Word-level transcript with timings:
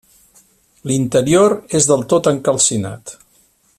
L'interior 0.91 1.55
és 1.81 1.89
del 1.91 2.03
tot 2.15 2.31
encalcinat. 2.33 3.15